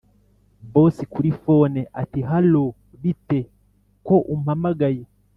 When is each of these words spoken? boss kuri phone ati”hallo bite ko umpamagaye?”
boss 0.71 0.97
kuri 1.13 1.31
phone 1.41 1.79
ati”hallo 2.01 2.63
bite 3.01 3.39
ko 4.07 4.15
umpamagaye?” 4.33 5.01